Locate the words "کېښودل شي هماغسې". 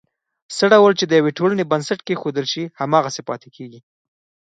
2.07-3.21